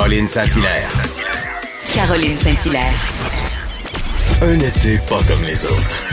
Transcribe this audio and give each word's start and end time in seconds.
Caroline 0.00 0.28
Saint-Hilaire. 0.28 0.90
Caroline 1.92 2.38
Saint-Hilaire. 2.38 2.94
Un 4.40 4.58
été 4.58 4.98
pas 5.10 5.20
comme 5.28 5.44
les 5.44 5.62
autres. 5.66 6.04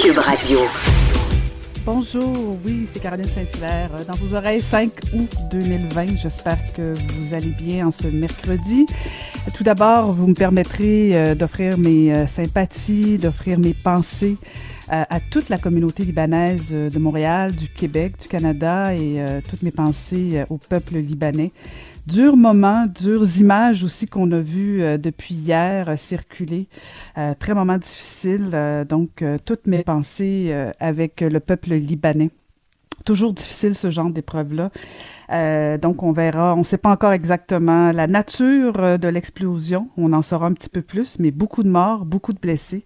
Cube 0.00 0.16
Radio. 0.16 0.60
Bonjour, 1.84 2.58
oui, 2.64 2.86
c'est 2.90 3.00
Caroline 3.00 3.28
Saint-Hilaire. 3.28 3.90
Dans 4.08 4.14
vos 4.14 4.34
oreilles, 4.34 4.62
5 4.62 4.90
août 5.12 5.36
2020. 5.52 6.16
J'espère 6.22 6.56
que 6.72 6.94
vous 6.94 7.34
allez 7.34 7.50
bien 7.50 7.88
en 7.88 7.90
ce 7.90 8.06
mercredi. 8.06 8.86
Tout 9.54 9.62
d'abord, 9.62 10.14
vous 10.14 10.26
me 10.26 10.34
permettrez 10.34 11.10
euh, 11.14 11.34
d'offrir 11.34 11.76
mes 11.76 12.10
euh, 12.10 12.26
sympathies, 12.26 13.18
d'offrir 13.18 13.58
mes 13.58 13.74
pensées 13.74 14.38
euh, 14.90 15.04
à 15.10 15.20
toute 15.20 15.50
la 15.50 15.58
communauté 15.58 16.06
libanaise 16.06 16.70
de 16.72 16.98
Montréal, 16.98 17.54
du 17.54 17.68
Québec, 17.68 18.14
du 18.18 18.28
Canada 18.28 18.94
et 18.94 19.18
toutes 19.50 19.62
mes 19.62 19.72
pensées 19.72 20.44
au 20.48 20.56
peuple 20.56 20.96
libanais. 20.96 21.52
Durs 22.06 22.36
moments, 22.36 22.86
dures 22.86 23.38
images 23.40 23.82
aussi 23.82 24.06
qu'on 24.06 24.30
a 24.30 24.38
vues 24.38 24.98
depuis 24.98 25.34
hier 25.34 25.98
circuler. 25.98 26.68
très 27.40 27.54
moment 27.54 27.78
difficile. 27.78 28.50
donc, 28.88 29.24
toutes 29.44 29.66
mes 29.66 29.82
pensées 29.82 30.54
avec 30.78 31.20
le 31.20 31.40
peuple 31.40 31.74
libanais. 31.74 32.30
Toujours 33.04 33.32
difficile 33.32 33.74
ce 33.74 33.90
genre 33.90 34.10
d'épreuve-là. 34.10 34.70
Euh, 35.30 35.78
donc, 35.78 36.02
on 36.02 36.12
verra. 36.12 36.54
On 36.54 36.58
ne 36.58 36.64
sait 36.64 36.78
pas 36.78 36.90
encore 36.90 37.12
exactement 37.12 37.92
la 37.92 38.06
nature 38.06 38.74
euh, 38.78 38.98
de 38.98 39.08
l'explosion. 39.08 39.88
On 39.96 40.12
en 40.12 40.22
saura 40.22 40.46
un 40.46 40.52
petit 40.52 40.68
peu 40.68 40.82
plus, 40.82 41.18
mais 41.18 41.30
beaucoup 41.30 41.62
de 41.62 41.68
morts, 41.68 42.04
beaucoup 42.04 42.32
de 42.32 42.38
blessés. 42.38 42.84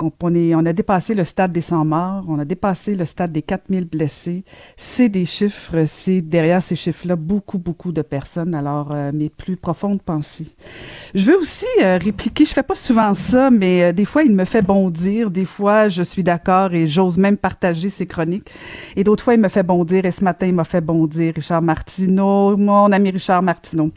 On, 0.00 0.66
a 0.66 0.72
dépassé 0.72 1.14
le 1.14 1.22
stade 1.22 1.52
des 1.52 1.60
100 1.60 1.84
morts, 1.84 2.24
on 2.26 2.40
a 2.40 2.44
dépassé 2.44 2.96
le 2.96 3.04
stade 3.04 3.30
des 3.30 3.42
4000 3.42 3.84
blessés. 3.84 4.42
C'est 4.76 5.08
des 5.08 5.24
chiffres, 5.24 5.84
c'est 5.86 6.20
derrière 6.20 6.60
ces 6.60 6.74
chiffres-là 6.74 7.14
beaucoup, 7.14 7.58
beaucoup 7.58 7.92
de 7.92 8.02
personnes. 8.02 8.56
Alors, 8.56 8.90
euh, 8.90 9.12
mes 9.14 9.28
plus 9.28 9.56
profondes 9.56 10.02
pensées. 10.02 10.48
Je 11.14 11.24
veux 11.24 11.38
aussi 11.38 11.66
répliquer, 11.80 12.44
je 12.44 12.52
fais 12.52 12.64
pas 12.64 12.74
souvent 12.74 13.14
ça, 13.14 13.50
mais 13.52 13.92
des 13.92 14.04
fois, 14.04 14.24
il 14.24 14.34
me 14.34 14.44
fait 14.44 14.62
bondir. 14.62 15.30
Des 15.30 15.44
fois, 15.44 15.88
je 15.88 16.02
suis 16.02 16.24
d'accord 16.24 16.74
et 16.74 16.88
j'ose 16.88 17.16
même 17.16 17.36
partager 17.36 17.88
ses 17.88 18.06
chroniques. 18.06 18.50
Et 18.96 19.04
d'autres 19.04 19.22
fois, 19.22 19.34
il 19.34 19.40
me 19.40 19.48
fait 19.48 19.62
bondir. 19.62 20.04
Et 20.04 20.12
ce 20.12 20.24
matin, 20.24 20.46
il 20.48 20.54
m'a 20.54 20.64
fait 20.64 20.80
bondir, 20.80 21.34
Richard 21.36 21.62
Martineau, 21.74 22.56
mon 22.56 22.92
ami 22.92 23.10
Richard 23.10 23.42
Martineau, 23.42 23.90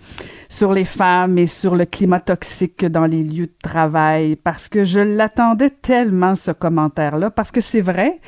sur 0.50 0.74
les 0.74 0.84
femmes 0.84 1.38
et 1.38 1.46
sur 1.46 1.76
le 1.76 1.86
climat 1.86 2.20
toxique 2.20 2.84
dans 2.84 3.06
les 3.06 3.22
lieux 3.22 3.46
de 3.46 3.58
travail, 3.62 4.36
parce 4.36 4.68
que 4.68 4.84
je 4.84 5.00
l'attendais 5.00 5.70
tellement, 5.70 6.36
ce 6.36 6.50
commentaire-là, 6.50 7.30
parce 7.30 7.52
que 7.52 7.62
c'est 7.62 7.82
vrai, 7.82 8.20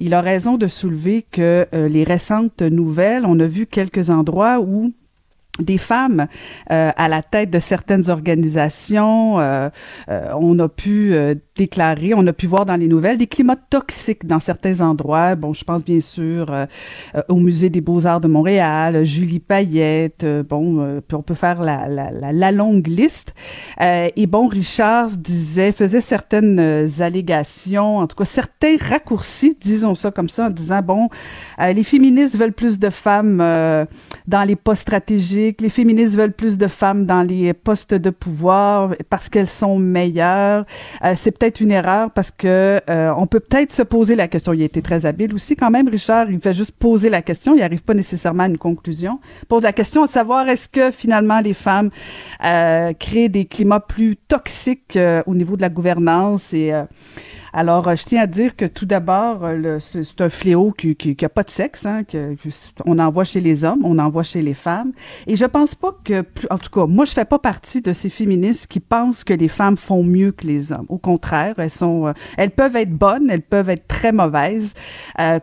il 0.00 0.12
a 0.12 0.20
raison 0.20 0.56
de 0.56 0.66
soulever 0.66 1.22
que 1.22 1.68
euh, 1.72 1.86
les 1.86 2.02
récentes 2.02 2.62
nouvelles, 2.62 3.26
on 3.26 3.38
a 3.38 3.46
vu 3.46 3.66
quelques 3.66 4.10
endroits 4.10 4.58
où 4.58 4.92
des 5.58 5.78
femmes 5.78 6.26
euh, 6.70 6.90
à 6.96 7.08
la 7.08 7.22
tête 7.22 7.50
de 7.50 7.58
certaines 7.58 8.10
organisations. 8.10 9.40
Euh, 9.40 9.68
euh, 10.08 10.28
on 10.38 10.58
a 10.58 10.68
pu 10.68 11.14
déclarer, 11.54 12.12
on 12.14 12.26
a 12.26 12.32
pu 12.32 12.46
voir 12.46 12.66
dans 12.66 12.76
les 12.76 12.88
nouvelles 12.88 13.18
des 13.18 13.26
climats 13.26 13.56
toxiques 13.56 14.26
dans 14.26 14.40
certains 14.40 14.80
endroits. 14.80 15.34
Bon, 15.34 15.52
je 15.52 15.64
pense 15.64 15.84
bien 15.84 16.00
sûr 16.00 16.52
au 17.28 17.36
Musée 17.36 17.70
des 17.70 17.80
Beaux-Arts 17.80 18.20
de 18.20 18.28
Montréal, 18.28 19.04
Julie 19.04 19.40
Payette. 19.40 20.26
bon, 20.48 21.00
on 21.12 21.22
peut 21.22 21.34
faire 21.34 21.62
la, 21.62 21.88
la, 21.88 22.52
longue 22.52 22.86
liste. 22.86 23.34
et 23.80 24.26
bon, 24.26 24.48
Richard 24.48 25.10
disait, 25.10 25.72
faisait 25.72 26.00
certaines 26.00 26.88
allégations, 27.00 27.98
en 27.98 28.06
tout 28.06 28.16
cas 28.16 28.24
certains 28.24 28.76
raccourcis, 28.78 29.56
disons 29.60 29.94
ça 29.94 30.10
comme 30.10 30.28
ça, 30.28 30.46
en 30.46 30.50
disant, 30.50 30.82
bon, 30.82 31.08
les 31.58 31.82
féministes 31.82 32.36
veulent 32.36 32.52
plus 32.52 32.78
de 32.78 32.90
femmes 32.90 33.38
dans 34.26 34.44
les 34.44 34.56
postes 34.56 34.82
stratégiques 34.82 35.45
les 35.60 35.68
féministes 35.68 36.16
veulent 36.16 36.32
plus 36.32 36.58
de 36.58 36.66
femmes 36.66 37.06
dans 37.06 37.22
les 37.22 37.52
postes 37.52 37.94
de 37.94 38.10
pouvoir 38.10 38.94
parce 39.10 39.28
qu'elles 39.28 39.46
sont 39.46 39.78
meilleures. 39.78 40.64
Euh, 41.04 41.14
c'est 41.16 41.36
peut-être 41.36 41.60
une 41.60 41.70
erreur 41.70 42.10
parce 42.10 42.30
que 42.30 42.80
euh, 42.88 43.12
on 43.16 43.26
peut 43.26 43.40
peut-être 43.40 43.72
se 43.72 43.82
poser 43.82 44.14
la 44.14 44.28
question. 44.28 44.52
Il 44.52 44.62
a 44.62 44.64
été 44.64 44.82
très 44.82 45.06
habile 45.06 45.34
aussi 45.34 45.56
quand 45.56 45.70
même, 45.70 45.88
Richard. 45.88 46.30
Il 46.30 46.40
fait 46.40 46.52
juste 46.52 46.72
poser 46.72 47.10
la 47.10 47.22
question. 47.22 47.54
Il 47.54 47.60
n'arrive 47.60 47.82
pas 47.82 47.94
nécessairement 47.94 48.44
à 48.44 48.48
une 48.48 48.58
conclusion. 48.58 49.20
Pose 49.48 49.62
la 49.62 49.72
question 49.72 50.02
à 50.02 50.06
savoir 50.06 50.48
est-ce 50.48 50.68
que 50.68 50.90
finalement 50.90 51.40
les 51.40 51.54
femmes 51.54 51.90
euh, 52.44 52.92
créent 52.94 53.28
des 53.28 53.44
climats 53.44 53.80
plus 53.80 54.16
toxiques 54.16 54.98
au 55.26 55.34
niveau 55.34 55.56
de 55.56 55.62
la 55.62 55.68
gouvernance 55.68 56.52
et 56.52 56.72
alors, 57.56 57.88
euh, 57.88 57.96
je 57.96 58.04
tiens 58.04 58.20
à 58.20 58.26
dire 58.26 58.54
que 58.54 58.66
tout 58.66 58.84
d'abord, 58.84 59.38
euh, 59.42 59.78
c'est 59.80 60.20
un 60.20 60.28
fléau 60.28 60.72
qui 60.72 61.16
n'a 61.22 61.28
pas 61.30 61.42
de 61.42 61.48
sexe. 61.48 61.86
Hein, 61.86 62.04
que, 62.04 62.36
on 62.84 62.98
en 62.98 63.10
voit 63.10 63.24
chez 63.24 63.40
les 63.40 63.64
hommes, 63.64 63.80
on 63.82 63.98
en 63.98 64.10
voit 64.10 64.24
chez 64.24 64.42
les 64.42 64.52
femmes. 64.52 64.92
Et 65.26 65.36
je 65.36 65.46
pense 65.46 65.74
pas 65.74 65.96
que, 66.04 66.22
en 66.50 66.58
tout 66.58 66.68
cas, 66.68 66.84
moi, 66.84 67.06
je 67.06 67.12
fais 67.12 67.24
pas 67.24 67.38
partie 67.38 67.80
de 67.80 67.94
ces 67.94 68.10
féministes 68.10 68.66
qui 68.66 68.78
pensent 68.78 69.24
que 69.24 69.32
les 69.32 69.48
femmes 69.48 69.78
font 69.78 70.04
mieux 70.04 70.32
que 70.32 70.46
les 70.46 70.70
hommes. 70.70 70.84
Au 70.90 70.98
contraire, 70.98 71.54
elles 71.56 71.70
sont, 71.70 72.08
euh, 72.08 72.12
elles 72.36 72.50
peuvent 72.50 72.76
être 72.76 72.92
bonnes, 72.92 73.30
elles 73.30 73.40
peuvent 73.40 73.70
être 73.70 73.88
très 73.88 74.12
mauvaises, 74.12 74.74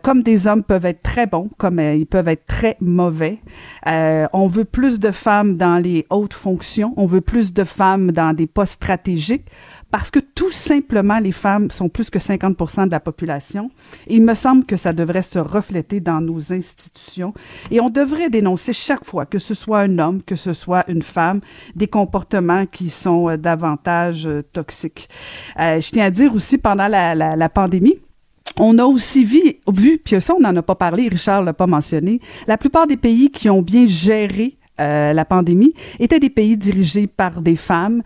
comme 0.03 0.21
des 0.21 0.45
hommes 0.45 0.63
peuvent 0.63 0.85
être 0.85 1.01
très 1.01 1.25
bons, 1.25 1.49
comme 1.57 1.79
ils 1.79 2.05
peuvent 2.05 2.27
être 2.27 2.45
très 2.45 2.77
mauvais. 2.79 3.39
on 3.85 4.47
veut 4.47 4.65
plus 4.65 4.99
de 4.99 5.09
femmes 5.09 5.57
dans 5.57 5.81
les 5.81 6.05
hautes 6.11 6.33
fonctions, 6.33 6.93
on 6.95 7.07
veut 7.07 7.21
plus 7.21 7.53
de 7.53 7.63
femmes 7.63 8.11
dans 8.11 8.35
des 8.35 8.45
postes 8.45 8.73
stratégiques 8.73 9.47
parce 9.93 10.09
que 10.09 10.17
tout 10.17 10.49
simplement, 10.49 11.19
les 11.19 11.31
femmes 11.31 11.69
sont 11.69 11.87
plus 11.87 12.09
que 12.09 12.17
50% 12.17 12.87
de 12.87 12.91
la 12.91 12.99
population. 12.99 13.69
Il 14.07 14.23
me 14.23 14.33
semble 14.33 14.65
que 14.65 14.75
ça 14.75 14.91
devrait 14.91 15.21
se 15.21 15.37
refléter 15.37 15.99
dans 15.99 16.19
nos 16.19 16.51
institutions. 16.51 17.31
Et 17.69 17.79
on 17.79 17.91
devrait 17.91 18.31
dénoncer 18.31 18.73
chaque 18.73 19.05
fois, 19.05 19.27
que 19.27 19.37
ce 19.37 19.53
soit 19.53 19.81
un 19.81 19.99
homme, 19.99 20.23
que 20.23 20.35
ce 20.35 20.53
soit 20.53 20.83
une 20.87 21.03
femme, 21.03 21.41
des 21.75 21.85
comportements 21.85 22.65
qui 22.65 22.89
sont 22.89 23.29
euh, 23.29 23.37
davantage 23.37 24.25
euh, 24.25 24.41
toxiques. 24.41 25.07
Euh, 25.59 25.79
je 25.79 25.91
tiens 25.91 26.05
à 26.05 26.09
dire 26.09 26.33
aussi, 26.33 26.57
pendant 26.57 26.87
la 26.87 27.49
pandémie, 27.49 27.99
on 28.57 28.79
a 28.79 28.85
aussi 28.85 29.23
vu, 29.23 29.41
vu, 29.71 29.99
puis 29.99 30.19
ça, 30.19 30.33
on 30.33 30.39
n'en 30.39 30.55
a 30.55 30.63
pas 30.63 30.73
parlé, 30.73 31.07
Richard 31.07 31.43
l'a 31.43 31.53
pas 31.53 31.67
mentionné, 31.67 32.19
la 32.47 32.57
plupart 32.57 32.87
des 32.87 32.97
pays 32.97 33.29
qui 33.29 33.47
ont 33.47 33.61
bien 33.61 33.85
géré 33.85 34.57
euh, 34.81 35.13
la 35.13 35.23
pandémie, 35.23 35.71
étaient 35.99 36.19
des 36.19 36.31
pays 36.31 36.57
dirigés 36.57 37.05
par 37.05 37.43
des 37.43 37.55
femmes. 37.55 38.01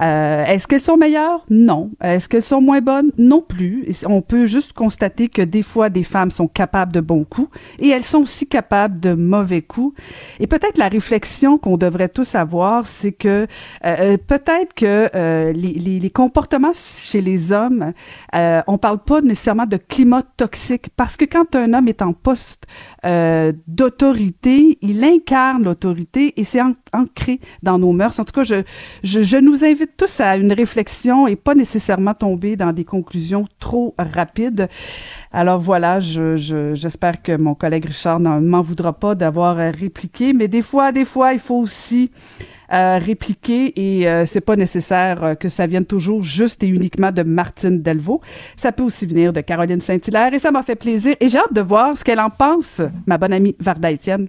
Euh, 0.00 0.44
est-ce 0.44 0.68
qu'elles 0.68 0.78
sont 0.80 0.96
meilleures? 0.96 1.44
Non. 1.50 1.90
Est-ce 2.00 2.28
qu'elles 2.28 2.42
sont 2.42 2.60
moins 2.60 2.80
bonnes? 2.80 3.10
Non 3.18 3.42
plus. 3.42 3.88
On 4.06 4.22
peut 4.22 4.46
juste 4.46 4.72
constater 4.72 5.28
que 5.28 5.42
des 5.42 5.64
fois, 5.64 5.90
des 5.90 6.04
femmes 6.04 6.30
sont 6.30 6.46
capables 6.46 6.92
de 6.92 7.00
bons 7.00 7.24
coups 7.24 7.48
et 7.80 7.88
elles 7.88 8.04
sont 8.04 8.20
aussi 8.20 8.46
capables 8.46 9.00
de 9.00 9.14
mauvais 9.14 9.62
coups. 9.62 10.00
Et 10.38 10.46
peut-être 10.46 10.78
la 10.78 10.88
réflexion 10.88 11.58
qu'on 11.58 11.76
devrait 11.76 12.08
tous 12.08 12.36
avoir, 12.36 12.86
c'est 12.86 13.10
que 13.10 13.48
euh, 13.84 14.16
peut-être 14.16 14.74
que 14.74 15.10
les, 15.52 16.10
comportements 16.10 16.72
chez 16.72 17.20
les 17.20 17.50
hommes, 17.50 17.92
on 18.32 18.78
parle 18.78 18.98
pas 18.98 19.22
nécessairement 19.22 19.66
de 19.66 19.76
climat 19.76 20.22
toxique 20.36 20.90
parce 20.96 21.16
que 21.16 21.24
quand 21.24 21.56
un 21.56 21.74
homme 21.74 21.88
est 21.88 22.02
en 22.02 22.12
poste 22.12 22.66
d'autorité, 23.66 24.78
il 24.82 25.02
incarne 25.02 25.64
l'autorité 25.64 26.11
et 26.16 26.44
c'est 26.44 26.60
ancré 26.92 27.40
dans 27.62 27.78
nos 27.78 27.92
mœurs. 27.92 28.18
En 28.18 28.24
tout 28.24 28.32
cas, 28.32 28.42
je, 28.42 28.62
je, 29.02 29.36
nous 29.36 29.64
invite 29.64 29.96
tous 29.96 30.20
à 30.20 30.36
une 30.36 30.52
réflexion 30.52 31.26
et 31.26 31.36
pas 31.36 31.54
nécessairement 31.54 32.14
tomber 32.14 32.56
dans 32.56 32.72
des 32.72 32.84
conclusions 32.84 33.46
trop 33.58 33.94
rapides. 33.98 34.68
Alors 35.32 35.58
voilà, 35.58 36.00
j'espère 36.00 37.14
je, 37.14 37.20
que 37.22 37.36
mon 37.36 37.54
collègue 37.54 37.86
Richard 37.86 38.20
ne 38.20 38.38
m'en 38.40 38.62
voudra 38.62 38.92
pas 38.92 39.14
d'avoir 39.14 39.56
répliqué, 39.56 40.32
mais 40.32 40.48
des 40.48 40.62
fois, 40.62 40.92
des 40.92 41.04
fois, 41.04 41.32
il 41.32 41.38
faut 41.38 41.56
aussi 41.56 42.10
euh, 42.72 42.96
répliquer 42.96 43.72
et 43.78 44.08
euh, 44.08 44.24
c'est 44.24 44.40
pas 44.40 44.56
nécessaire 44.56 45.22
euh, 45.22 45.34
que 45.34 45.50
ça 45.50 45.66
vienne 45.66 45.84
toujours 45.84 46.22
juste 46.22 46.64
et 46.64 46.68
uniquement 46.68 47.12
de 47.12 47.22
Martine 47.22 47.82
Delvaux. 47.82 48.22
Ça 48.56 48.72
peut 48.72 48.82
aussi 48.82 49.04
venir 49.04 49.34
de 49.34 49.42
Caroline 49.42 49.80
Saint-Hilaire 49.80 50.32
et 50.32 50.38
ça 50.38 50.50
m'a 50.50 50.62
fait 50.62 50.76
plaisir 50.76 51.14
et 51.20 51.28
j'ai 51.28 51.36
hâte 51.36 51.52
de 51.52 51.60
voir 51.60 51.98
ce 51.98 52.02
qu'elle 52.02 52.20
en 52.20 52.30
pense, 52.30 52.80
ma 53.06 53.18
bonne 53.18 53.34
amie 53.34 53.54
Varda 53.60 53.92
Etienne. 53.92 54.28